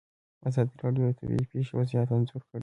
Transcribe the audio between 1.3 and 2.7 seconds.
پېښې وضعیت انځور کړی.